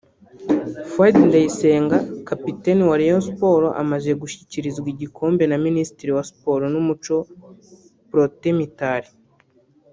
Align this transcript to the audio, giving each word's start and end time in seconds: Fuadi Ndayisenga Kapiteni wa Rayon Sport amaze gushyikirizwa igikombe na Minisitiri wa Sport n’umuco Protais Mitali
Fuadi 0.91 1.21
Ndayisenga 1.27 1.97
Kapiteni 2.29 2.81
wa 2.89 2.95
Rayon 2.99 3.23
Sport 3.27 3.65
amaze 3.81 4.11
gushyikirizwa 4.21 4.87
igikombe 4.93 5.43
na 5.47 5.57
Minisitiri 5.65 6.11
wa 6.17 6.23
Sport 6.29 6.63
n’umuco 6.73 7.15
Protais 8.09 8.57
Mitali 8.59 9.09